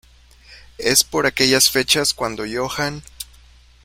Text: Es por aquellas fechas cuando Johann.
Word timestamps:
Es 0.79 1.03
por 1.03 1.27
aquellas 1.27 1.69
fechas 1.69 2.15
cuando 2.15 2.43
Johann. 2.51 3.03